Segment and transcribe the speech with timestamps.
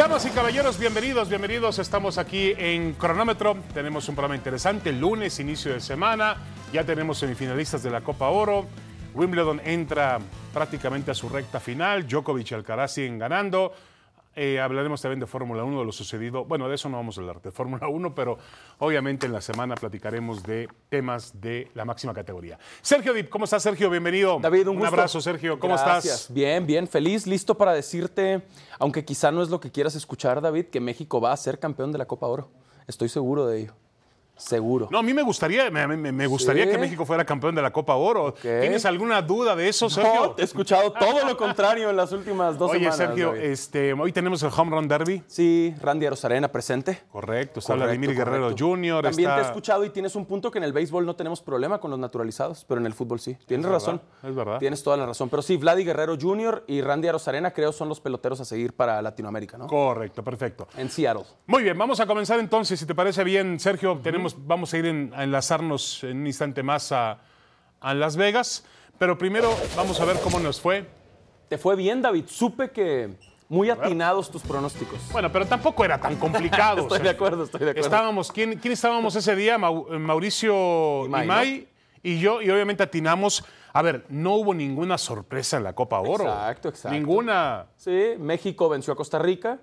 [0.00, 1.78] Damas y caballeros, bienvenidos, bienvenidos.
[1.78, 3.58] Estamos aquí en Cronómetro.
[3.74, 4.92] Tenemos un programa interesante.
[4.92, 6.38] Lunes, inicio de semana.
[6.72, 8.66] Ya tenemos semifinalistas de la Copa Oro.
[9.12, 10.18] Wimbledon entra
[10.54, 12.08] prácticamente a su recta final.
[12.08, 13.74] Djokovic y Alcaraz siguen ganando.
[14.36, 16.44] Eh, hablaremos también de Fórmula 1, de lo sucedido.
[16.44, 18.38] Bueno, de eso no vamos a hablar, de Fórmula 1, pero
[18.78, 22.58] obviamente en la semana platicaremos de temas de la máxima categoría.
[22.80, 23.90] Sergio Dip, ¿cómo estás, Sergio?
[23.90, 24.38] Bienvenido.
[24.40, 24.88] David, un, gusto.
[24.88, 25.58] abrazo, Sergio.
[25.58, 26.04] ¿Cómo Gracias.
[26.22, 26.34] estás?
[26.34, 28.42] Bien, bien, feliz, listo para decirte,
[28.78, 31.90] aunque quizá no es lo que quieras escuchar, David, que México va a ser campeón
[31.90, 32.50] de la Copa Oro.
[32.86, 33.74] Estoy seguro de ello.
[34.40, 34.88] Seguro.
[34.90, 36.70] No, a mí me gustaría, me, me- me gustaría Sí.
[36.70, 38.34] que México fuera campeón de la Copa Oro.
[38.34, 40.12] ¿Tienes alguna duda de eso, Sergio?
[40.14, 42.96] No, he escuchado todo lo contrario en las últimas dos Oye, semanas.
[42.96, 43.40] Sergio, David.
[43.44, 45.22] este, hoy tenemos el Home Run Derby.
[45.26, 47.00] Sí, Randy Arozarena presente.
[47.10, 48.54] Correcto, está Correcto, Vladimir Guerrero.
[48.58, 49.02] Jr.
[49.02, 49.36] También está...
[49.36, 51.90] te he escuchado y tienes un punto que en el béisbol no tenemos problema con
[51.90, 53.36] los naturalizados, pero en el fútbol sí.
[53.46, 54.00] Tienes Es razón.
[54.22, 54.58] verdad, es verdad.
[54.58, 55.28] Tienes toda la razón.
[55.28, 56.64] Pero sí, Vladi Guerrero Jr.
[56.66, 59.66] y Randy Arozarena creo son los peloteros a seguir para Latinoamérica, ¿no?
[59.66, 60.66] Correcto, perfecto.
[60.76, 61.24] En Seattle.
[61.46, 63.98] Muy bien, vamos a comenzar entonces, si te parece bien, Sergio.
[64.02, 67.18] Tenemos, vamos a ir en- a enlazarnos en un instante más a,
[67.80, 68.64] a Las Vegas,
[68.98, 70.86] pero primero vamos a ver cómo nos fue.
[71.48, 72.24] Te fue bien, David.
[72.28, 73.10] Supe que
[73.48, 74.98] muy atinados tus pronósticos.
[75.10, 76.82] Bueno, pero tampoco era tan complicado.
[76.82, 77.86] Estoy de acuerdo, estoy de acuerdo.
[77.88, 79.58] Estábamos, ¿quién, quién estábamos ese día?
[79.58, 81.68] Mau- Mauricio Imay, Imay,
[82.02, 83.44] y yo, y obviamente atinamos.
[83.72, 86.24] A ver, no hubo ninguna sorpresa en la Copa Oro.
[86.24, 86.96] Exacto, exacto.
[86.96, 87.66] Ninguna.
[87.76, 89.58] Sí, México venció a Costa Rica,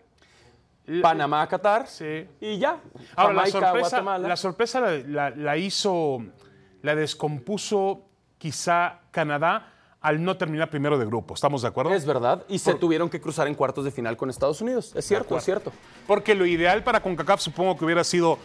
[1.02, 2.28] Panamá Qatar Sí.
[2.40, 2.80] y ya.
[3.16, 4.28] Ahora, la Jamaica, sorpresa, Guatemala.
[4.28, 6.20] la, sorpresa la, la- la hizo,
[6.82, 8.04] la descompuso
[8.38, 11.34] quizá Canadá al no terminar primero de grupo.
[11.34, 11.94] ¿Estamos de acuerdo?
[11.94, 14.94] Es verdad, y se tuvieron que cruzar en cuartos de final con Estados Unidos.
[14.96, 15.74] Es cierto, es cierto.
[16.06, 18.38] Porque lo ideal para CONCACAF supongo que hubiera sido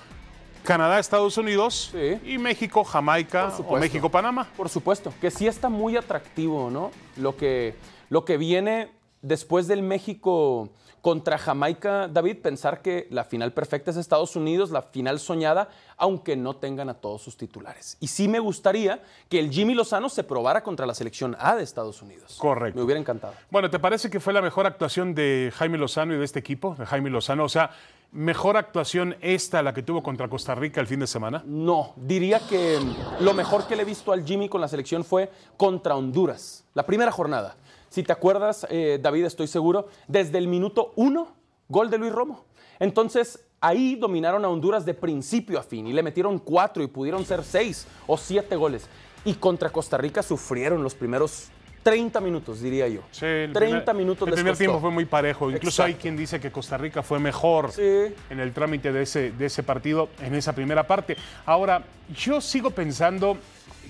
[0.64, 2.18] Canadá, Estados Unidos Sí.
[2.24, 3.76] y México, Jamaica o.
[3.76, 4.48] México, Panamá.
[4.56, 6.90] Por supuesto, que sí está muy atractivo, ¿no?
[7.16, 7.74] Lo que,
[8.08, 8.90] lo que viene
[9.22, 14.82] después del México contra Jamaica, David, pensar que la final perfecta es Estados Unidos, la
[14.82, 17.96] final soñada, aunque no tengan a todos sus titulares.
[17.98, 21.64] Y sí me gustaría que el Jimmy Lozano se probara contra la selección A de
[21.64, 22.36] Estados Unidos.
[22.38, 22.78] Correcto.
[22.78, 23.34] Me hubiera encantado.
[23.50, 26.76] Bueno, ¿te parece que fue la mejor actuación de Jaime Lozano y de este equipo,
[26.78, 27.44] de Jaime Lozano?
[27.44, 27.72] O sea,
[28.12, 31.42] mejor actuación esta, la que tuvo contra Costa Rica el fin de semana.
[31.46, 32.78] No, diría que
[33.18, 36.86] lo mejor que le he visto al Jimmy con la selección fue contra Honduras, la
[36.86, 37.56] primera jornada.
[37.92, 41.28] Si te acuerdas, eh, David, estoy seguro, desde el minuto uno,
[41.68, 42.46] gol de Luis Romo.
[42.80, 47.26] Entonces, ahí dominaron a Honduras de principio a fin y le metieron cuatro y pudieron
[47.26, 48.86] ser seis o siete goles.
[49.26, 51.48] Y contra Costa Rica sufrieron los primeros
[51.82, 53.02] 30 minutos, diría yo.
[53.10, 54.58] Sí, el 30 primer- minutos El primer costó.
[54.64, 55.50] tiempo fue muy parejo.
[55.50, 57.82] Incluso hay quien dice que Costa Rica fue mejor Sí.
[58.30, 61.18] en el trámite de ese, de ese partido, en esa primera parte.
[61.44, 61.84] Ahora,
[62.16, 63.36] yo sigo pensando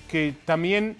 [0.09, 0.97] que también,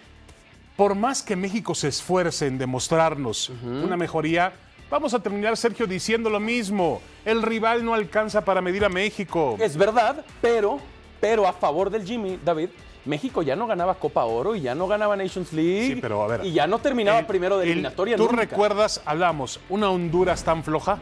[0.76, 4.54] por más que México se esfuerce en demostrarnos una mejoría,
[4.90, 7.02] vamos a terminar, Sergio, diciendo lo mismo.
[7.26, 9.56] El rival no alcanza para medir a México.
[9.60, 10.80] Es verdad, pero,
[11.22, 12.70] pero a favor del Jimmy, David,
[13.06, 15.88] México ya no ganaba Copa Oro y ya no ganaba Nations League.
[15.96, 16.46] Sí, pero a ver.
[16.46, 18.16] Y ya no terminaba El- primero de el- eliminatoria.
[18.16, 18.38] ¿Tú nunca.
[18.38, 20.98] recuerdas, hablamos, una Honduras tan floja?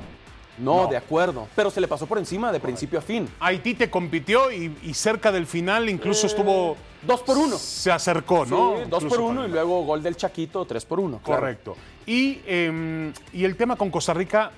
[0.61, 0.87] No, No.
[0.87, 1.47] de acuerdo.
[1.55, 3.27] Pero se le pasó por encima de principio a fin.
[3.39, 6.77] Haití te compitió y, y cerca del final incluso estuvo.
[7.01, 7.57] Dos por uno.
[7.57, 8.75] Se acercó, ¿no?
[8.77, 11.19] Sí, dos Incluso por uno y luego gol del Chaquito, tres por uno.
[11.23, 11.41] claro.
[11.41, 11.75] Correcto.
[12.05, 14.51] Y, eh, y el tema con Costa Rica,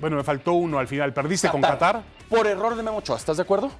[0.00, 1.12] bueno, me faltó uno al final.
[1.12, 2.02] ¿Perdiste con Qatar?
[2.28, 3.70] Por error de Memo Ochoa, ¿estás de acuerdo?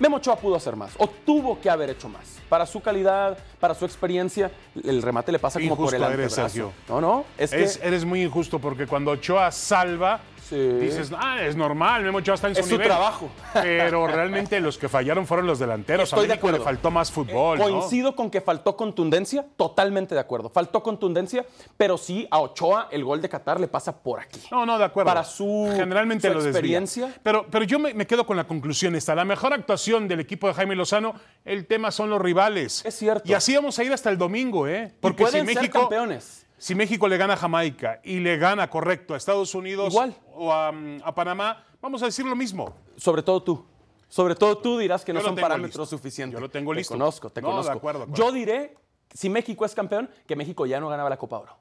[0.00, 2.38] Memo Ochoa pudo hacer más, o tuvo que haber hecho más.
[2.48, 4.50] Para su calidad, para su experiencia,
[4.82, 6.34] el remate le pasa como por el eres, antebrazo.
[6.48, 6.72] Sergio.
[6.88, 10.20] No, no, es que Es- eres muy injusto porque cuando Ochoa salva,
[10.52, 10.68] Sí.
[10.84, 12.88] dices, ah, es normal, Memo Ochoa está en su Es su nivel.
[12.88, 13.30] trabajo.
[13.54, 16.04] Pero realmente los que fallaron fueron los delanteros.
[16.10, 16.64] Estoy a de México le acuerdo.
[16.64, 17.64] faltó más fútbol, ¿no?
[17.64, 20.50] Coincido con que faltó contundencia, totalmente de acuerdo.
[20.50, 21.46] Faltó contundencia,
[21.76, 24.40] pero sí a Ochoa el gol de Qatar le pasa por aquí.
[24.50, 25.08] No, no, de acuerdo.
[25.08, 26.50] Para su- Generalmente su lo desvía.
[26.50, 27.14] experiencia.
[27.22, 29.14] Pero, pero yo me, me quedo con la conclusión esta.
[29.14, 31.14] La mejor actuación del equipo de Jaime Lozano,
[31.44, 32.84] el tema son los rivales.
[32.84, 33.22] Es cierto.
[33.26, 34.92] Y así vamos a ir hasta el domingo, ¿eh?
[35.00, 36.46] Porque y pueden si ser México, campeones.
[36.62, 40.14] Si México le gana a Jamaica y le gana, correcto, a Estados Unidos Igual.
[40.32, 40.68] o a,
[41.02, 42.72] a Panamá, vamos a decir lo mismo.
[42.96, 43.66] Sobre todo tú.
[44.08, 45.86] Sobre todo tú dirás que no Yo son parámetros listo.
[45.96, 46.34] suficientes.
[46.38, 46.94] Yo lo tengo te listo.
[46.94, 47.72] conozco, te No, conozco.
[47.72, 48.06] de acuerdo.
[48.14, 48.76] Yo diré,
[49.12, 51.56] si México es campeón, que México ya no ganaba la Copa Oro.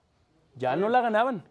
[0.56, 1.44] Ya no la ganaban.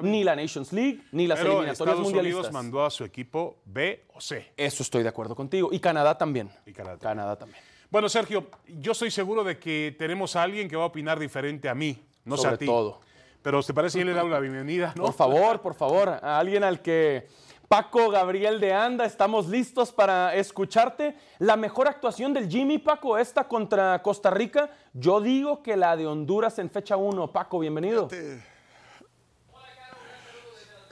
[0.00, 2.46] Ni la Nations League, ni las Pero eliminatorias Estados mundialistas.
[2.46, 4.50] Unidos mandó a su equipo B o C.
[4.56, 5.68] Eso estoy de acuerdo contigo.
[5.72, 6.50] Y Canadá también.
[6.64, 6.98] Y Canadá.
[6.98, 7.60] Canadá también.
[7.90, 11.68] Bueno, Sergio, yo estoy seguro de que tenemos a alguien que va a opinar diferente
[11.68, 12.66] a mí, no sé Sobre a ti.
[12.66, 13.00] todo.
[13.42, 14.92] Pero ¿te parece que le da la bienvenida?
[14.96, 15.04] ¿no?
[15.04, 17.28] Por favor, por favor, a alguien al que
[17.68, 21.16] Paco Gabriel de Anda, estamos listos para escucharte.
[21.38, 24.70] La mejor actuación del Jimmy, Paco, esta contra Costa Rica.
[24.92, 27.32] Yo digo que la de Honduras en fecha 1.
[27.32, 28.08] Paco, bienvenido.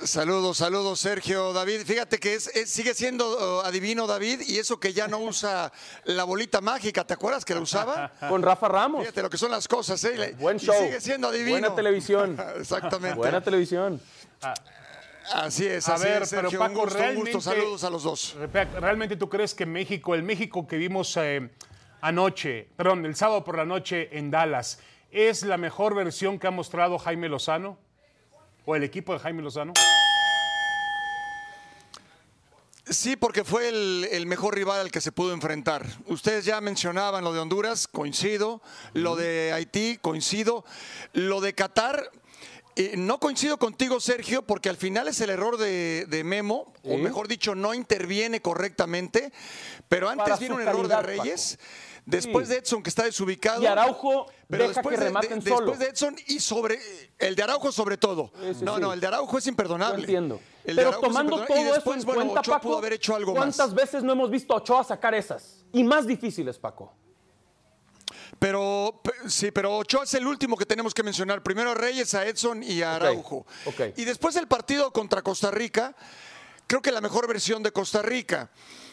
[0.05, 1.83] Saludos, saludos, Sergio, David.
[1.85, 5.73] Fíjate que es, es- sigue siendo uh, adivino David y eso que ya no usa
[6.05, 8.13] la bolita mágica, ¿te acuerdas que la usaba?
[8.29, 9.03] Con Rafa Ramos.
[9.03, 10.35] Fíjate lo que son las cosas, ¿eh?
[10.39, 10.75] Buen y show.
[10.77, 11.53] sigue siendo adivino.
[11.61, 12.37] Buena televisión.
[12.59, 13.17] Exactamente.
[13.17, 14.01] Buena televisión.
[15.33, 16.59] Así es, A así ver, es, pero Sergio.
[16.59, 17.51] Paco, un gusto, un realmente- gusto.
[17.51, 18.37] Saludos a los dos.
[18.81, 21.49] ¿Realmente tú crees que México, el México que vimos eh,
[22.01, 24.81] anoche, perdón, el sábado por la noche en Dallas,
[25.13, 27.79] es la mejor versión que ha mostrado Jaime Lozano?
[28.65, 29.73] ¿O el equipo de Jaime Lozano?
[32.89, 35.87] Sí, porque fue el, el mejor rival al que se pudo enfrentar.
[36.07, 38.61] Ustedes ya mencionaban lo de Honduras, coincido.
[38.93, 40.65] Lo de Haití, coincido.
[41.13, 42.11] Lo de Qatar,
[42.75, 46.97] eh, no coincido contigo, Sergio, porque al final es el error de, de Memo, o
[46.97, 49.33] mejor dicho, no interviene correctamente.
[49.89, 51.59] Pero antes Para viene un error de Reyes.
[52.05, 52.55] Después Sí.
[52.55, 53.63] de Edson, que está desubicado.
[53.63, 55.67] Y Araujo Pero deja después que de- rematen de- solo.
[55.71, 56.79] Después de Edson y sobre.
[57.19, 58.33] El de Araujo, sobre todo.
[58.61, 58.81] No, sí.
[58.81, 59.99] no, el de Araujo es imperdonable.
[59.99, 60.41] Yo entiendo.
[60.65, 61.57] El Pero es tomando todo.
[61.61, 63.75] Y después, eso en bueno, cuenta, Ochoa Paco, pudo haber hecho algo ¿cuántas más.
[63.75, 65.65] veces no hemos visto a Ochoa sacar esas?
[65.73, 66.93] Y más difíciles, Paco.
[68.39, 71.43] Pero pe- sí, pero Ochoa es el último que tenemos que mencionar.
[71.43, 73.47] Primero a Reyes, a Edson y a Araujo.
[73.97, 75.95] Y después del partido contra Costa Rica,
[76.67, 78.51] creo que la mejor versión de Costa Rica.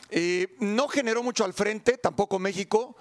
[0.10, 2.96] Eh, no generó mucho al frente, tampoco México.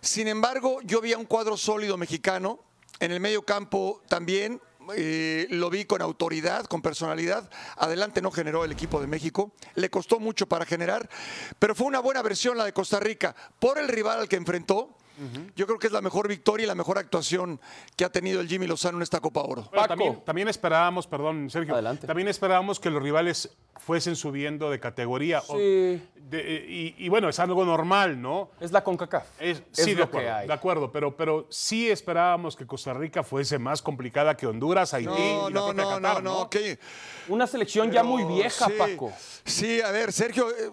[0.00, 2.60] Sin embargo, yo vi un cuadro sólido mexicano.
[3.00, 4.60] En el medio campo también.
[4.96, 7.50] eh, lo vi con autoridad, con personalidad.
[7.76, 9.52] Adelante no generó el equipo de México.
[9.74, 11.08] Le costó mucho para generar,
[11.58, 13.34] pero fue una buena versión la de Costa Rica.
[13.58, 14.96] Por el rival al que enfrentó,
[15.56, 17.60] yo creo que es la mejor victoria y la mejor actuación
[17.96, 19.62] que ha tenido el Jimmy Lozano en esta Copa Oro.
[19.62, 19.88] Bueno, Paco.
[19.88, 22.06] también, también esperábamos, perdón, Sergio, Adelante.
[22.06, 25.40] también esperábamos que los rivales fuesen subiendo de categoría.
[25.48, 26.02] o- Sí.
[26.24, 28.48] de- y, y bueno, es algo normal, ¿no?
[28.58, 29.26] Es la CONCACAF.
[29.38, 30.46] Es, Es sí, de lo acuerdo, que hay.
[30.46, 35.06] de acuerdo, pero, pero sí esperábamos que Costa Rica fuese más complicada que Honduras, Haití
[35.08, 36.78] No, y la no, no, Qatar, no, no, que-
[37.28, 39.12] Una selección ya muy vieja, sí, Paco.
[39.44, 40.48] Sí, a ver, Sergio.
[40.50, 40.70] eh,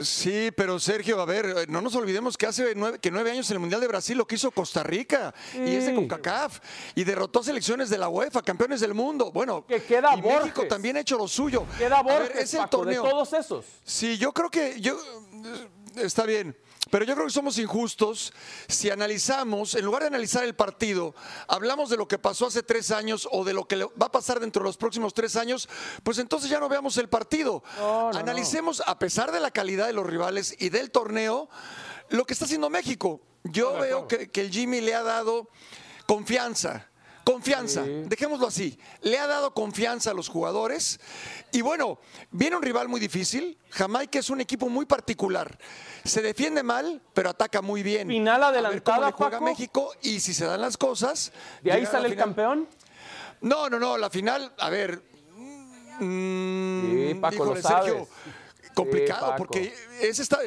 [0.00, 3.48] Sí, pero Sergio, a ver, eh, no nos olvidemos que hace nueve, que nueve años
[3.50, 5.94] en el Mundial de Brasil lo que hizo Costa Rica y es de Sí.
[5.94, 6.60] CONCACAF
[6.94, 9.30] y derrotó selecciones de la UEFA, campeones del mundo.
[9.32, 11.64] Bueno, Que queda y México también ha hecho lo suyo.
[11.78, 13.02] Queda A ver, Borges, es el Paco, torneo.
[13.04, 13.64] de todos esos.
[13.84, 15.68] Sí, yo creo que yo eh,
[16.02, 16.56] está bien,
[16.92, 18.34] pero yo creo que somos injustos
[18.68, 21.14] si analizamos, en lugar de analizar el partido,
[21.48, 24.40] hablamos de lo que pasó hace tres años o de lo que va a pasar
[24.40, 25.70] dentro de los próximos tres años,
[26.02, 27.62] pues entonces ya no veamos el partido.
[27.78, 31.48] No, no, Analicemos, a pesar de la calidad de los rivales y del torneo,
[32.10, 33.22] lo que está haciendo México.
[33.44, 35.48] Yo veo que, que el Jimmy le ha dado
[36.06, 36.91] confianza.
[37.24, 38.78] Confianza, dejémoslo así.
[39.02, 40.98] Le ha dado confianza a los jugadores.
[41.52, 43.56] Y bueno, viene un rival muy difícil.
[43.70, 45.56] Jamaica es un equipo muy particular.
[46.04, 48.08] Se defiende mal, pero ataca muy bien.
[48.08, 49.44] Final A ver adelantada, cómo le juega Paco.
[49.44, 51.32] México y si se dan las cosas.
[51.62, 52.68] ¿De ahí sale el campeón?
[53.40, 55.02] No, no, no, la final, a ver.
[56.00, 58.08] mm, Sí, Paco, lo Sergio,
[58.74, 60.38] complicado, porque es esta,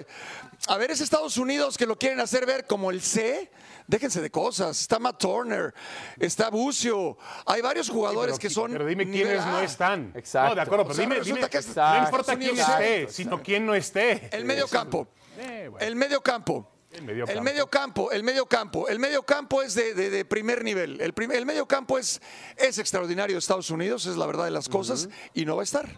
[0.68, 3.50] a ver, es Estados Unidos que lo quieren hacer ver como el C.
[3.87, 4.81] Déjense de cosas.
[4.81, 5.73] Está Matt Turner,
[6.19, 7.17] está Bucio.
[7.45, 8.71] Hay varios jugadores que son.
[8.71, 10.11] Pero dime quiénes no están.
[10.15, 10.49] Exacto.
[10.49, 12.73] No, de acuerdo, O pero sea, dime, resulta dime- que es- no importa quién exacto,
[12.81, 13.13] esté, exacto.
[13.13, 14.29] sino quién no esté.
[14.31, 15.07] El medio campo.
[15.37, 15.85] Eh, bueno.
[15.85, 16.71] El medio campo.
[16.91, 17.43] El medio El campo.
[17.43, 21.01] medio campo, el medio campo, el medio campo es de, de- de primer nivel.
[21.01, 22.21] El, prim- el medio campo es,
[22.56, 25.65] es extraordinario de Estados Unidos, es la verdad de las cosas, y no va a
[25.65, 25.89] estar.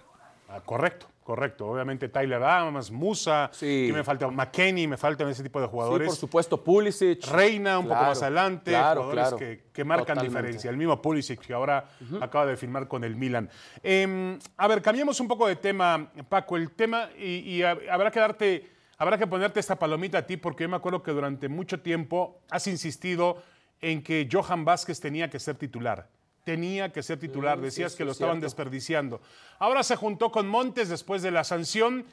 [0.50, 1.68] Ah, correcto, correcto.
[1.68, 3.88] Obviamente Tyler Adams, Musa, Sí.
[3.90, 6.08] y me falta McKenny, me faltan ese tipo de Sí, jugadores.
[6.08, 7.28] por supuesto, Pulisic.
[7.28, 9.38] Reina un poco más adelante, claro, jugadores claro.
[9.38, 10.38] que, que marcan Totalmente.
[10.38, 10.70] diferencia.
[10.70, 11.90] El mismo Pulisic que ahora
[12.22, 13.50] acaba de firmar con el Milan.
[13.84, 16.56] Eh, a ver, cambiemos un poco de tema, Paco.
[16.56, 20.38] El tema, y, y ha- habrá que darte, habrá que ponerte esta palomita a ti,
[20.38, 23.44] porque yo me acuerdo que durante mucho tiempo has insistido
[23.82, 26.08] en que Johan Vázquez tenía que ser titular.
[26.48, 28.46] Tenía que ser titular, Sí, decías sí, que lo estaban cierto.
[28.46, 29.22] desperdiciando.
[29.60, 32.06] Ahora se juntó con Montes después de la sanción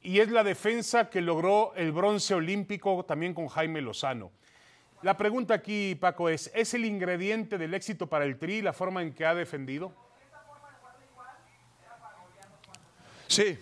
[0.00, 4.30] y es la defensa que logró el bronce olímpico también con Jaime Lozano.
[5.02, 9.02] La pregunta aquí, Paco, es, ¿es el ingrediente del éxito para el Tri la forma
[9.02, 9.92] en que ha defendido?
[13.26, 13.58] Sí,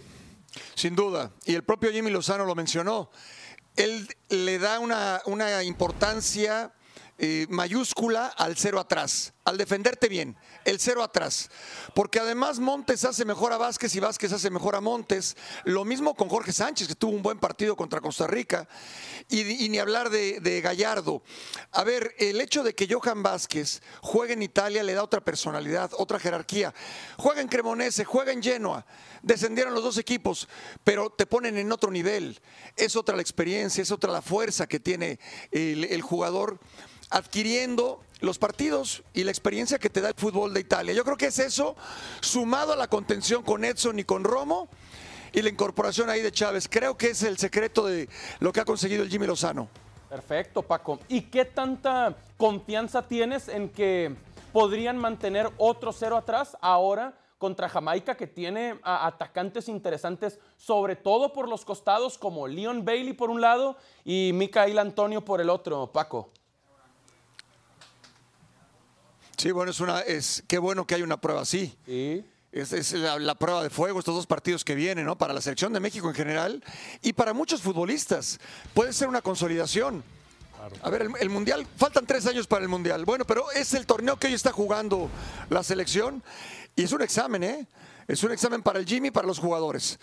[0.74, 1.30] sin duda.
[1.46, 3.10] Y el propio Jimmy Lozano lo mencionó.
[3.76, 6.70] Él le da una, una importancia
[7.20, 11.50] eh, mayúscula al cero atrás, al defenderte bien, el cero atrás.
[11.92, 15.36] Porque además Montes hace mejor a Vázquez y Vázquez hace mejor a Montes.
[15.64, 18.68] Lo mismo con Jorge Sánchez, que tuvo un buen partido contra Costa Rica.
[19.28, 21.24] Y, ni hablar de, Gallardo.
[21.72, 25.90] A ver, el hecho de que Johan Vázquez juegue en Italia le da otra personalidad,
[25.98, 26.72] otra jerarquía.
[27.16, 28.86] Juega en Cremonese, juega en Genoa.
[29.22, 30.48] Descendieron los dos equipos,
[30.84, 32.40] pero te ponen en otro nivel.
[32.76, 35.18] Es otra la experiencia, es otra la fuerza que tiene
[35.50, 36.60] el jugador
[37.10, 40.92] adquiriendo los partidos y la experiencia que te da el fútbol de Italia.
[40.94, 41.76] Yo creo que es eso,
[42.20, 44.68] sumado a la contención con Edson y con Romo
[45.32, 46.68] y la incorporación ahí de Chávez.
[46.68, 48.08] Creo que es el secreto de
[48.40, 49.68] lo que ha conseguido el Jimmy Lozano.
[50.08, 51.00] Perfecto, Paco.
[51.08, 54.16] ¿Y qué tanta confianza tienes en que
[54.52, 61.32] podrían mantener otro cero atrás ahora contra Jamaica, que tiene a atacantes interesantes, sobre todo
[61.32, 65.92] por los costados, como Leon Bailey por un lado y Micael Antonio por el otro,
[65.92, 66.32] Paco?
[69.38, 71.72] Sí, bueno, es una, es qué bueno que hay una prueba así.
[71.86, 72.24] Sí.
[72.50, 75.16] Es, es la, la prueba de fuego estos dos partidos que vienen, ¿no?
[75.16, 76.64] Para la selección de México en general
[77.02, 78.40] y para muchos futbolistas.
[78.74, 80.02] Puede ser una consolidación.
[80.82, 83.04] A ver, el, el Mundial, faltan tres años para el Mundial.
[83.04, 85.08] Bueno, pero es el torneo que hoy está jugando
[85.50, 86.20] la selección
[86.74, 87.68] y es un examen, ¿eh?
[88.08, 90.00] Es un examen para el Jimmy y para los jugadores.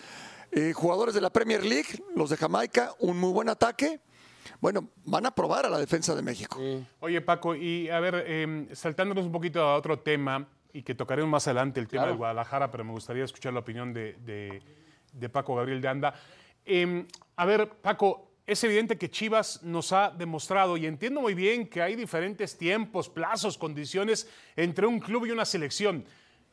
[0.51, 3.99] Eh, jugadores de la Premier League, los de Jamaica, un muy buen ataque.
[4.61, 6.59] Bueno, van a probar a la defensa de México.
[6.99, 11.29] Oye, Paco, y a ver, eh, saltándonos un poquito a otro tema, y que tocaremos
[11.31, 12.11] más adelante el tema Claro.
[12.13, 14.61] de Guadalajara, pero me gustaría escuchar la opinión de, de-
[15.13, 16.13] de Paco Gabriel de Anda.
[16.65, 17.05] Eh,
[17.37, 21.81] a ver, Paco, es evidente que Chivas nos ha demostrado, y entiendo muy bien que
[21.81, 26.03] hay diferentes tiempos, plazos, condiciones entre un club y una selección,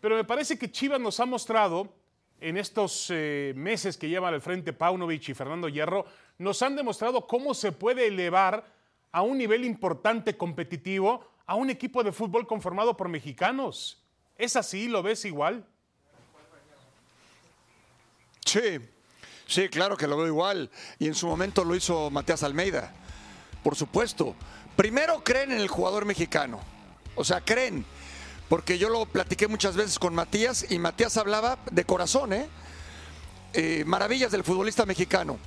[0.01, 1.93] pero me parece que Chivas nos ha mostrado
[2.41, 6.05] en estos eh, meses que llevan al frente Paunovic y Fernando Hierro,
[6.43, 8.65] nos han demostrado cómo se puede elevar
[9.13, 14.03] a un nivel importante competitivo a un equipo de fútbol conformado por mexicanos.
[14.37, 14.89] ¿Es así?
[14.89, 15.67] ¿Lo ves igual?
[18.45, 18.81] Sí,
[19.47, 20.71] sí, claro que lo veo igual.
[20.99, 22.93] Y en su momento lo hizo Matías Almeida.
[23.63, 24.35] Por supuesto.
[24.77, 26.61] Primero creen en el jugador mexicano.
[27.15, 27.85] O sea, creen.
[28.49, 32.49] Porque yo lo platiqué muchas veces con Matías y Matías hablaba de corazón, ¿eh?
[33.53, 35.39] Eh, maravillas del futbolista mexicano.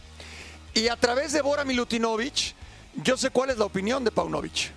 [0.76, 2.54] Y a través de Bora Milutinovic,
[2.96, 4.72] yo sé cuál es la opinión de Paunovic.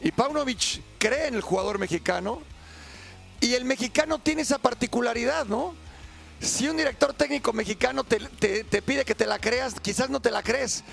[0.00, 2.40] Y Paunovic cree en el jugador mexicano.
[3.40, 5.74] Y el mexicano tiene esa particularidad, ¿no?
[6.40, 10.20] Si un director técnico mexicano te, te- te pide que te la creas, quizás no
[10.20, 10.84] te la crees.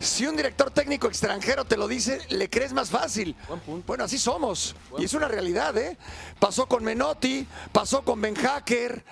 [0.00, 3.36] Si un director técnico extranjero te lo dice, le crees más fácil.
[3.86, 4.74] Bueno, así somos.
[4.98, 5.96] Y es una realidad, ¿eh?
[6.40, 9.04] Pasó con Menotti, pasó con Ben Hacker.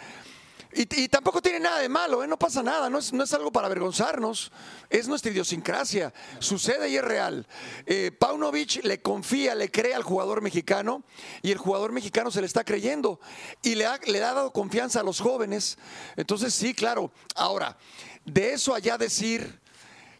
[0.73, 2.29] Y, y tampoco tiene nada de malo, ¿eh?
[2.29, 4.53] no pasa nada, no es, no es algo para avergonzarnos,
[4.89, 7.47] es nuestra idiosincrasia, sucede y es real.
[7.87, 11.03] Eh, Paunovic le confía, le cree al jugador mexicano
[11.43, 13.19] y el jugador mexicano se le está creyendo
[13.63, 15.77] y le ha, le ha dado confianza a los jóvenes.
[16.17, 17.11] Entonces sí, claro.
[17.35, 17.77] Ahora,
[18.25, 19.59] de eso allá decir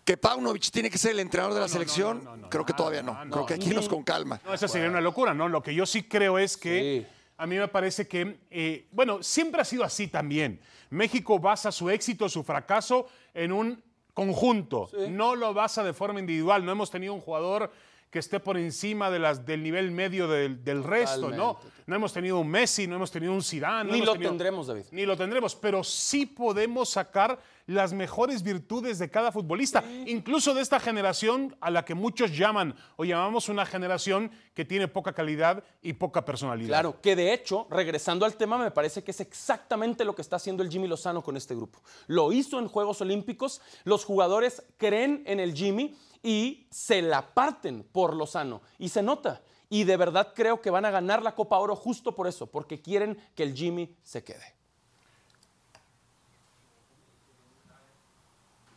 [0.05, 3.03] que Paunovic tiene que ser el entrenador de la selección, no, no, creo que todavía
[3.03, 3.25] no, no.
[3.27, 3.31] no.
[3.31, 4.41] Creo que aquí nos con calma.
[4.45, 5.49] No, esa sería una locura, ¿no?
[5.49, 7.20] Lo que yo sí creo es que Sí.
[7.41, 10.61] A mí me parece que, eh, bueno, siempre ha sido así también.
[10.91, 13.83] México basa su éxito, su fracaso en un
[14.13, 16.63] conjunto, no lo basa de forma individual.
[16.63, 17.73] No hemos tenido un jugador
[18.11, 21.55] que esté por encima de las, del nivel medio del, del resto, ¿no?
[21.55, 21.81] Totalmente.
[21.87, 23.91] No hemos tenido un Messi, no hemos tenido un Zidane.
[23.93, 24.85] Ni lo tenido- tendremos, David.
[24.93, 30.61] Ni lo tendremos, pero sí podemos sacar las mejores virtudes de cada futbolista, incluso de
[30.63, 35.63] esta generación a la que muchos llaman o llamamos una generación que tiene poca calidad
[35.81, 36.69] y poca personalidad.
[36.69, 40.37] Claro, que de hecho, regresando al tema, me parece que es exactamente lo que está
[40.37, 41.81] haciendo el Jimmy Lozano con este grupo.
[42.09, 47.83] Lo hizo en Juegos Olímpicos, los jugadores creen en el Jimmy y se la parten
[47.85, 48.63] por Lozano.
[48.79, 49.43] Y se nota.
[49.69, 52.81] Y de verdad creo que van a ganar la Copa Oro justo por eso, porque
[52.83, 54.57] quieren que el Jimmy se quede.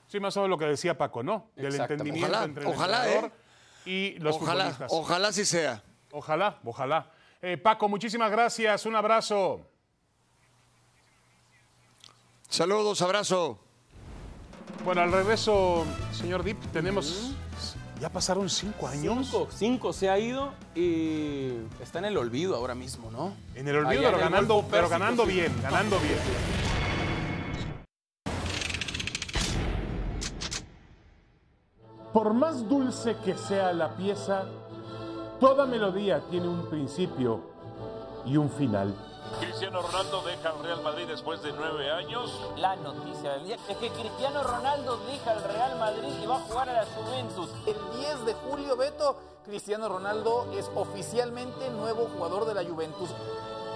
[0.08, 1.50] Sí, más o menos lo que decía Paco, ¿no?
[1.56, 3.32] Del entendimiento Ojalá, entre el ojalá, entrenador
[3.86, 3.90] ¿eh?
[3.90, 4.92] y los Ojalá, futbolistas.
[4.94, 5.84] ojalá sí sea.
[6.12, 7.12] Ojalá, ojalá.
[7.42, 8.86] Eh, Paco, muchísimas gracias.
[8.86, 9.68] Un abrazo.
[12.48, 13.63] Saludos, abrazo.
[14.86, 17.32] Bueno, al regreso, señor Dip, tenemos.
[18.02, 19.28] Ya pasaron cinco años.
[19.30, 23.34] Cinco, cinco se ha ido y está en el olvido ahora mismo, ¿no?
[23.56, 25.32] En el olvido, Allá pero el ganando, pero ganando sí.
[25.32, 26.18] bien, ganando bien.
[32.12, 34.44] Por más dulce que sea la pieza,
[35.40, 37.42] toda melodía tiene un principio
[38.26, 38.94] y un final.
[39.40, 42.32] Cristiano Ronaldo deja al Real Madrid después de nueve años.
[42.58, 46.40] La noticia del día es que Cristiano Ronaldo deja el Real Madrid y va a
[46.40, 47.50] jugar a la Juventus.
[47.66, 53.10] El 10 de julio, Beto, Cristiano Ronaldo es oficialmente nuevo jugador de la Juventus.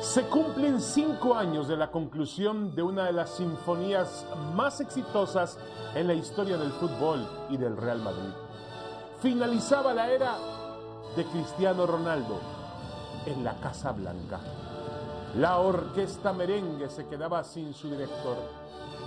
[0.02, 5.58] Se cumplen cinco años de la conclusión de una de las sinfonías más exitosas
[5.96, 8.32] en la historia del fútbol y del Real Madrid.
[9.22, 10.38] Finalizaba la era
[11.16, 12.40] de Cristiano Ronaldo
[13.26, 14.40] en la Casa Blanca.
[15.38, 18.38] La orquesta merengue se quedaba sin su director.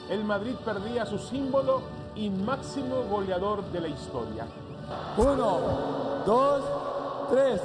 [0.08, 1.82] El Madrid perdía su símbolo
[2.14, 4.46] y máximo goleador de la historia.
[5.16, 5.58] Uno,
[6.24, 6.62] dos,
[7.30, 7.60] tres.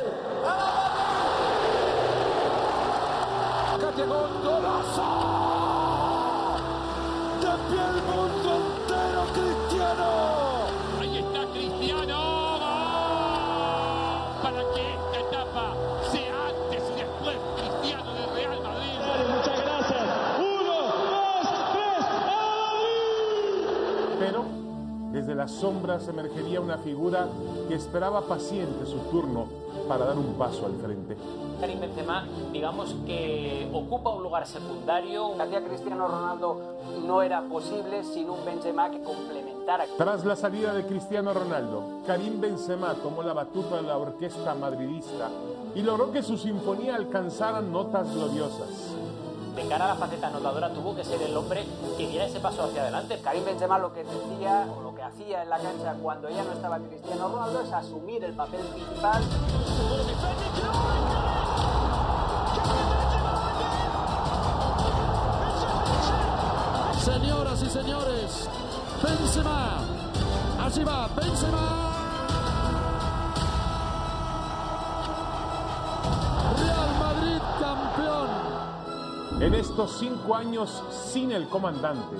[3.96, 5.55] Gol, golazo.
[24.20, 24.44] Pero
[25.12, 27.28] desde las sombras emergería una figura
[27.68, 29.46] que esperaba paciente su turno
[29.88, 31.16] para dar un paso al frente.
[31.62, 35.40] Karim Benzema, digamos que ocupa un lugar secundario.
[35.40, 36.60] Hacia Cristiano Ronaldo
[37.06, 39.86] no era posible sin un Benzema que complementara.
[39.98, 45.30] Tras la salida de Cristiano Ronaldo, Karim Benzema tomó la batuta de la orquesta madridista
[45.76, 48.95] y logró que su sinfonía alcanzara notas gloriosas.
[49.56, 51.66] De cara a la faceta anotadora tuvo que ser el hombre
[51.98, 53.20] que diera ese paso hacia adelante.
[53.22, 56.52] Karim Benzema lo que decía o lo que hacía en la cancha cuando ya no
[56.52, 59.24] estaba Cristiano Ronaldo es asumir el papel principal.
[67.00, 68.50] Señoras y señores,
[69.02, 69.78] Benzema.
[70.60, 71.95] Así va, Benzema.
[79.42, 82.16] En estos cinco años sin el comandante,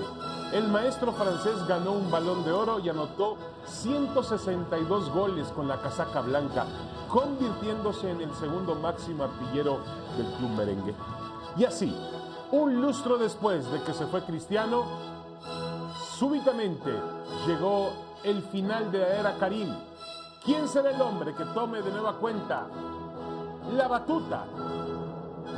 [0.52, 6.20] el maestro francés ganó un balón de oro y anotó 162 goles con la casaca
[6.20, 6.66] blanca,
[7.08, 9.78] convirtiéndose en el segundo máximo artillero
[10.18, 10.94] del club merengue.
[11.56, 11.96] Y así,
[12.52, 14.84] un lustro después de que se fue Cristiano,
[16.18, 16.92] súbitamente
[17.46, 17.92] llegó
[18.24, 19.74] el final de la era Karim.
[20.44, 22.66] ¿Quién será el hombre que tome de nueva cuenta
[23.74, 24.44] la batuta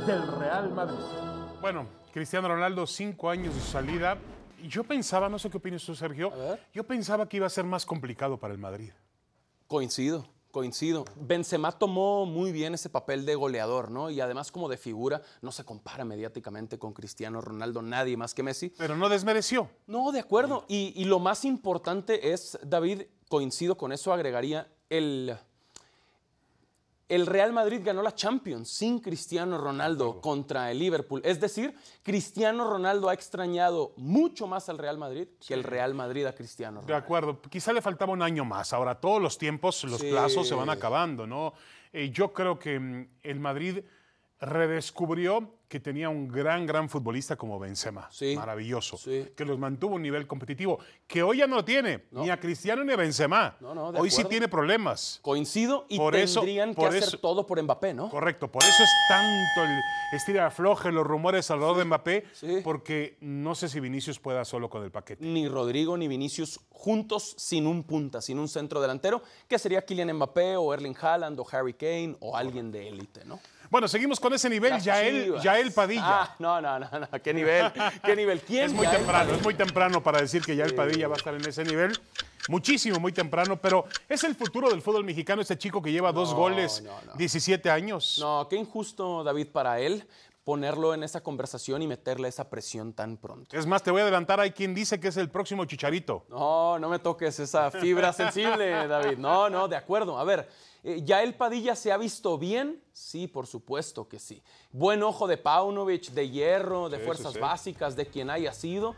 [0.07, 1.38] del Real Madrid?
[1.61, 4.17] Bueno, Cristiano Ronaldo, cinco años de salida.
[4.63, 6.31] Yo pensaba, no sé qué opinas tú, Sergio,
[6.73, 8.91] yo pensaba que iba a ser más complicado para el Madrid.
[9.67, 11.03] Coincido, coincido.
[11.17, 14.09] Benzema tomó muy bien ese papel de goleador, ¿no?
[14.09, 18.41] Y además como de figura, no se compara mediáticamente con Cristiano Ronaldo, nadie más que
[18.41, 18.73] Messi.
[18.77, 19.69] Pero no desmereció.
[19.85, 20.65] No, de acuerdo.
[20.69, 25.37] Y, y lo más importante es, David, coincido con eso, agregaría el...
[27.09, 31.21] El Real Madrid ganó la Champions sin Cristiano Ronaldo contra el Liverpool.
[31.25, 36.25] Es decir, Cristiano Ronaldo ha extrañado mucho más al Real Madrid que el Real Madrid
[36.27, 37.03] a Cristiano De Ronaldo.
[37.05, 38.73] acuerdo, quizá le faltaba un año más.
[38.73, 40.09] Ahora, todos los tiempos, los Sí.
[40.11, 41.53] plazos se van acabando, ¿no?
[41.91, 43.79] Eh, yo creo que mm, el Madrid
[44.39, 48.07] redescubrió que tenía un gran, gran futbolista como Benzema.
[48.11, 48.35] Sí.
[48.35, 48.97] Maravilloso.
[48.97, 49.27] Sí.
[49.35, 50.79] Que los mantuvo a un nivel competitivo.
[51.05, 53.55] Que hoy ya no lo tiene, ni a Cristiano ni a Benzema.
[53.59, 55.19] No, no, de hoy sí tiene problemas.
[55.21, 58.09] Coincido y Por eso- tendrían que hacer eso- todo por Mbappé, ¿no?
[58.09, 59.79] Correcto, por eso es tanto el
[60.17, 62.61] estira afloje, los rumores alrededor de Mbappé, sí.
[62.63, 65.23] porque no sé si Vinicius pueda solo con el paquete.
[65.23, 70.13] Ni Rodrigo ni Vinicius juntos sin un punta, sin un centro delantero, que sería Kylian
[70.15, 73.39] Mbappé o Erling Haaland o Harry Kane o alguien de élite, ¿no?
[73.69, 75.39] Bueno, seguimos con ese nivel, Yael.
[75.41, 76.21] Yael Padilla.
[76.23, 77.71] Ah, no, no, no, no, qué nivel,
[78.03, 78.41] qué nivel.
[78.41, 78.65] ¿Quién?
[78.65, 79.37] Es muy Yael temprano, Padilla?
[79.37, 81.99] es muy temprano para decir que ya el Padilla va a estar en ese nivel.
[82.47, 86.33] Muchísimo, muy temprano, pero es el futuro del fútbol mexicano, este chico que lleva dos
[86.33, 87.13] goles, no, no.
[87.13, 88.17] 17 años.
[88.19, 90.07] No, qué injusto, David, para él
[90.43, 93.55] ponerlo en esa conversación y meterle esa presión tan pronto.
[93.55, 96.25] Es más, te voy a adelantar, hay quien dice que es el próximo Chicharito.
[96.27, 99.19] No, no me toques esa fibra sensible, David.
[99.19, 100.17] No, no, de acuerdo.
[100.17, 100.49] A ver,
[100.83, 102.81] ¿ya el Padilla se ha visto bien?
[102.93, 104.41] Sí, por supuesto que sí.
[104.71, 107.39] Buen ojo de Paunovic, de hierro, de Sí, fuerzas sí, sí.
[107.39, 108.95] básicas, de quien haya sido.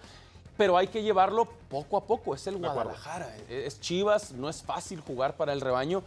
[0.58, 2.36] Pero hay que llevarlo poco a poco.
[2.36, 2.58] Es el.
[2.58, 3.36] Guadalajara.
[3.50, 6.04] eh, Es Chivas, no es fácil jugar para el rebaño.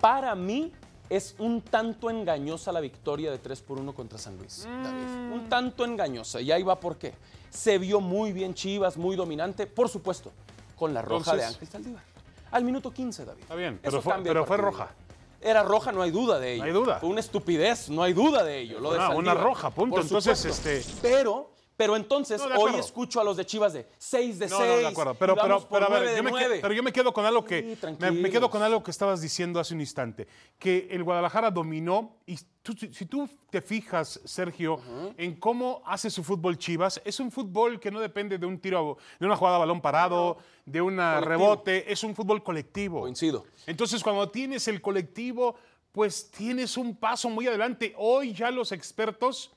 [0.00, 0.72] Para mí
[1.08, 5.32] es un tanto engañosa la victoria de 3 por 1 contra San Luis, David.
[5.32, 6.40] Un tanto engañosa.
[6.40, 7.14] Y ahí va por qué.
[7.50, 10.32] Se vio muy bien Chivas, muy dominante, por supuesto,
[10.76, 12.02] con la roja de Ángel Saldívar.
[12.56, 13.42] Al minuto 15, David.
[13.42, 14.88] Está bien, Eso pero fue- pero fue roja.
[15.42, 16.62] Era roja, no hay duda de ello.
[16.62, 16.98] No hay duda.
[17.00, 18.80] Fue una estupidez, no hay duda de ello.
[18.80, 20.00] Lo de Una- roja, punto.
[20.00, 20.70] Entonces, supuesto.
[20.70, 24.56] este- Pero, pero entonces, No, hoy escucho a los de Chivas de 6 de No,
[24.56, 24.68] 6.
[24.68, 25.14] no, de acuerdo.
[25.14, 26.58] Pero, pero, pero a ver, yo me, que- nueve.
[26.62, 27.76] pero yo me quedo con algo que.
[27.80, 30.26] Sí, me- me, quedo con algo que estabas diciendo hace un instante.
[30.58, 32.16] Que el Guadalajara dominó.
[32.26, 34.80] Y tú- si, tú te fijas, Sergio,
[35.18, 38.96] en cómo hace su fútbol Chivas, es un fútbol que no depende de un tiro,
[39.20, 41.92] de una jugada a balón parado, de un rebote.
[41.92, 43.00] Es un fútbol colectivo.
[43.00, 43.44] Coincido.
[43.66, 45.56] Entonces, cuando tienes el colectivo,
[45.92, 47.94] pues tienes un paso muy adelante.
[47.96, 49.55] Hoy ya los expertos,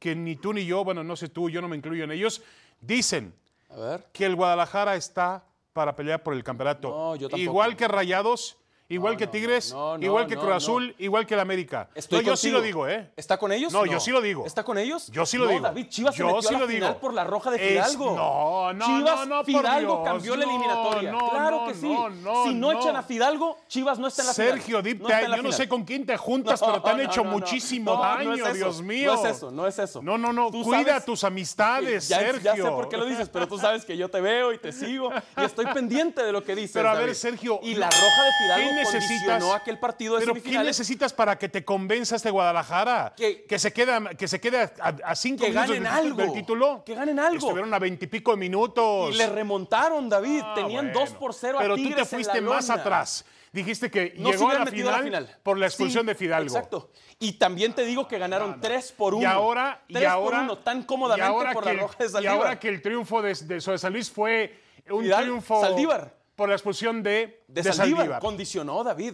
[0.00, 2.42] que ni tú ni yo, bueno, no sé tú, yo no me incluyo en ellos,
[2.80, 3.32] dicen
[3.68, 4.06] A ver.
[4.12, 6.88] que el Guadalajara está para pelear por el campeonato.
[6.90, 7.28] No, yo.
[7.36, 8.56] Igual que Rayados,
[8.90, 10.52] igual que Tigres, no, no, igual que Cruz.
[10.52, 11.88] Azul, igual que el América.
[11.94, 13.10] Estoy no, yo sí lo digo, ¿eh?
[13.16, 13.72] ¿Está con ellos?
[13.72, 14.44] No, yo sí lo digo.
[14.44, 15.06] ¿Está con ellos?
[15.08, 15.60] Yo sí lo digo.
[15.62, 17.00] David, Chivas se Yo metió sí a la lo final digo.
[17.00, 18.16] por la roja de Es- Fidalgo.
[18.16, 21.12] no, no, Chivas, no, Fidalgo Dios, cambió la eliminatoria.
[21.12, 21.88] no, claro que sí.
[21.88, 25.30] no, no, si no, echan a Fidalgo, Chivas no está en la Sergio, final.
[25.30, 28.52] La yo no sé con quién te juntas, pero te han hecho muchísimo daño.
[28.52, 29.14] Dios mío.
[29.14, 30.02] No es eso, no es eso.
[30.02, 32.40] No, no, no, cuida tus amistades, Sergio.
[32.42, 34.72] ya sé por qué lo dices, pero tú sabes que yo te veo y te
[34.72, 36.72] sigo y estoy pendiente de lo que dices.
[36.72, 37.14] Pero a ver.
[37.14, 39.78] Sergio, Y la roja de Fidalgo ¿qué necesitas?
[39.80, 40.78] partido de Pero ¿qué semifinales.
[40.78, 43.14] necesitas para que te convenza este Guadalajara?
[43.16, 44.70] Que- Que, se queda, que se quede a,
[45.04, 46.16] a cinco Que minutos ganen del, algo.
[46.16, 46.82] del título.
[46.84, 47.36] Que ganen algo.
[47.36, 49.14] Estuvieron a veintipico minutos.
[49.14, 50.40] Y le remontaron, David.
[50.44, 51.00] Ah, Tenían bueno.
[51.00, 52.80] 2 por 0 a Pero Tigres tú te en fuiste la más lona.
[52.80, 53.24] atrás.
[53.52, 56.14] Dijiste que No llegó a la, final a la final por la expulsión Sí, de
[56.14, 56.54] Fidalgo.
[56.54, 56.90] Exacto.
[57.18, 59.22] Y también te digo que ganaron 3 por 1.
[59.22, 62.04] Y ahora, y 3 ahora, por 1, tan y cómodamente ahora por la roja de
[62.06, 62.36] Y Saldívar.
[62.36, 64.56] ahora que el triunfo de, de, de San Luis fue
[64.88, 66.14] un Fidal- triunfo Saldívar.
[66.40, 68.20] Por la expulsión de, de, de Saldívar, Saldívar.
[68.22, 69.12] condicionó David.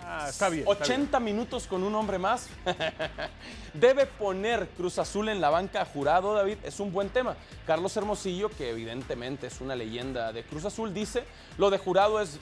[0.00, 0.62] Ah, está bien.
[0.62, 1.00] está bien.
[1.00, 2.46] 80 minutos con un hombre más.
[3.74, 6.58] Debe poner Cruz Azul en la banca jurado, David.
[6.62, 7.34] Es un buen tema.
[7.66, 11.24] Carlos Hermosillo, que evidentemente es una leyenda de Cruz Azul, dice,
[11.56, 12.38] lo de jurado es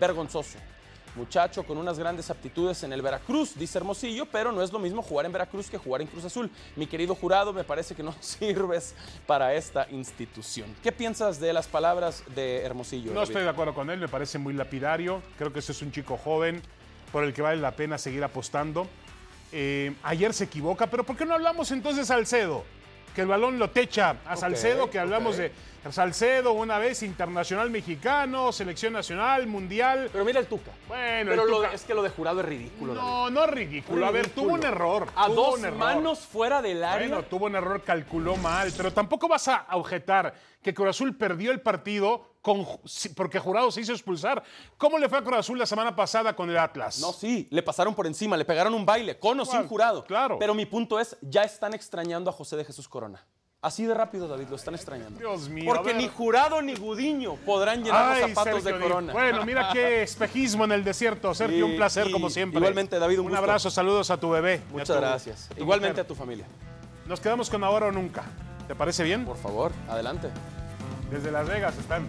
[0.00, 0.56] vergonzoso.
[1.14, 5.02] Muchacho con unas grandes aptitudes en el Veracruz, dice Hermosillo, pero no es lo mismo
[5.02, 6.50] jugar en Veracruz que jugar en Cruz Azul.
[6.74, 8.94] Mi querido jurado, me parece que no sirves
[9.26, 10.74] para esta institución.
[10.82, 13.10] ¿Qué piensas de las palabras de Hermosillo?
[13.12, 13.30] No David?
[13.30, 15.22] estoy de acuerdo con él, me parece muy lapidario.
[15.38, 16.62] Creo que ese es un chico joven
[17.12, 18.88] por el que vale la pena seguir apostando.
[19.52, 22.64] Eh, ayer se equivoca, pero ¿por qué no hablamos entonces de Salcedo?
[23.14, 25.52] Que el balón lo techa a Salcedo, que hablamos de
[25.90, 30.08] Salcedo una vez internacional mexicano, selección nacional, mundial.
[30.10, 30.72] Pero mira el Tuca.
[30.88, 32.94] Bueno, Pero el lo Tuca- de- es que lo de jurado es ridículo.
[32.94, 33.06] David.
[33.08, 34.06] No, no es ridículo.
[34.06, 34.46] A ver, Ridículo.
[34.46, 35.06] tuvo un error.
[35.14, 35.78] A tuvo dos error.
[35.78, 37.06] manos fuera del área.
[37.06, 41.52] Bueno, tuvo un error, calculó mal, pero tampoco vas a objetar que Cruz Azul perdió
[41.52, 42.66] el partido con,
[43.14, 44.42] porque Jurado se hizo expulsar.
[44.76, 46.98] ¿Cómo le fue a Cruz Azul la semana pasada con el Atlas?
[46.98, 50.04] No, sí, le pasaron por encima, le pegaron un baile, con o sin jurado.
[50.04, 50.38] claro.
[50.40, 53.24] Pero mi punto es, ya están extrañando a José de Jesús Corona.
[53.62, 55.18] Así de rápido, David, lo están extrañando.
[55.18, 59.12] Dios mío, Porque ni jurado ni Gudiño podrán llenar Ay, los zapatos Sergio de Corona.
[59.14, 61.32] Bueno, mira qué espejismo en el desierto.
[61.34, 62.58] Sergio, un placer como siempre.
[62.58, 63.38] igualmente, David, un Un gusto.
[63.42, 64.60] abrazo, saludos a tu bebé.
[64.68, 65.50] a Muchas tu- gracias.
[65.50, 66.04] a Igualmente mujer.
[66.04, 66.46] a tu familia.
[67.06, 68.24] Nos quedamos con ahora o nunca.
[68.68, 69.24] ¿Te parece bien?
[69.24, 70.28] Por favor, adelante.
[71.14, 72.08] Desde Las Vegas están.